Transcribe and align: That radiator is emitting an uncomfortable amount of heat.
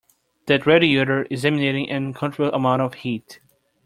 That 0.47 0.65
radiator 0.65 1.27
is 1.29 1.45
emitting 1.45 1.87
an 1.91 2.05
uncomfortable 2.07 2.55
amount 2.55 2.81
of 2.81 2.95
heat. 2.95 3.39